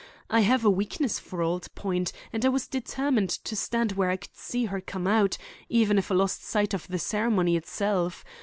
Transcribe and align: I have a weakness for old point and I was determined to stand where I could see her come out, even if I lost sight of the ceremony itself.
I 0.31 0.39
have 0.39 0.65
a 0.65 0.69
weakness 0.71 1.19
for 1.19 1.43
old 1.43 1.67
point 1.75 2.11
and 2.33 2.43
I 2.43 2.49
was 2.49 2.65
determined 2.67 3.29
to 3.29 3.55
stand 3.55 3.91
where 3.91 4.09
I 4.09 4.17
could 4.17 4.35
see 4.35 4.65
her 4.65 4.81
come 4.81 5.05
out, 5.05 5.37
even 5.69 5.99
if 5.99 6.11
I 6.11 6.15
lost 6.15 6.43
sight 6.43 6.73
of 6.73 6.87
the 6.87 6.97
ceremony 6.97 7.55
itself. 7.55 8.25